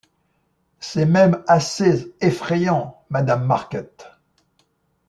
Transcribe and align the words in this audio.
C’est 0.79 1.05
même 1.05 1.43
assez 1.47 2.11
effrayant, 2.21 3.03
Madame 3.11 3.45
Marquet. 3.45 3.87